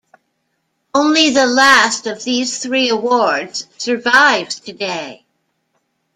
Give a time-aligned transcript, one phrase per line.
[0.95, 5.27] Only the last of these three awards survives today.